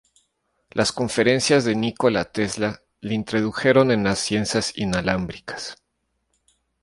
Las 0.71 0.91
conferencias 0.91 1.63
de 1.63 1.75
Nikola 1.75 2.25
Tesla 2.25 2.81
le 3.01 3.13
introdujeron 3.13 3.91
en 3.91 4.03
las 4.03 4.17
ciencias 4.17 4.75
inalámbricas. 4.75 5.77